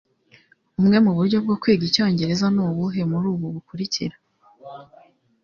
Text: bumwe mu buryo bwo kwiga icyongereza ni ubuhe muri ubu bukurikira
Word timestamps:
bumwe 0.75 0.97
mu 1.05 1.11
buryo 1.17 1.37
bwo 1.45 1.55
kwiga 1.61 1.83
icyongereza 1.89 2.45
ni 2.53 2.61
ubuhe 2.67 3.01
muri 3.11 3.25
ubu 3.33 3.47
bukurikira 3.55 4.15